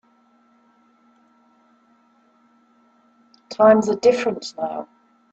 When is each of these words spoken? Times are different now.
Times 3.49 3.87
are 3.87 3.95
different 3.97 4.51
now. 4.57 4.87